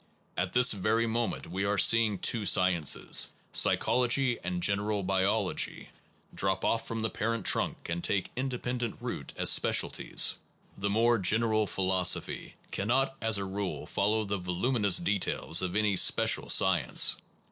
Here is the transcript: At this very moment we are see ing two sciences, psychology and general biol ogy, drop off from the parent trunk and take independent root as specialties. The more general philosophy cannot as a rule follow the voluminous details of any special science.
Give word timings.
At 0.35 0.53
this 0.53 0.71
very 0.71 1.05
moment 1.05 1.45
we 1.45 1.63
are 1.63 1.77
see 1.77 2.03
ing 2.07 2.17
two 2.17 2.43
sciences, 2.43 3.27
psychology 3.53 4.39
and 4.43 4.63
general 4.63 5.03
biol 5.03 5.51
ogy, 5.53 5.89
drop 6.33 6.65
off 6.65 6.87
from 6.87 7.03
the 7.03 7.09
parent 7.11 7.45
trunk 7.45 7.87
and 7.87 8.03
take 8.03 8.31
independent 8.35 8.97
root 8.99 9.31
as 9.37 9.51
specialties. 9.51 10.37
The 10.75 10.89
more 10.89 11.19
general 11.19 11.67
philosophy 11.67 12.55
cannot 12.71 13.15
as 13.21 13.37
a 13.37 13.45
rule 13.45 13.85
follow 13.85 14.23
the 14.23 14.39
voluminous 14.39 14.97
details 14.97 15.61
of 15.61 15.75
any 15.75 15.95
special 15.95 16.49
science. 16.49 17.15